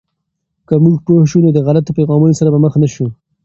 [0.67, 3.05] که موږ پوه شو، نو د غلطو پیغامونو سره به مخ نسو.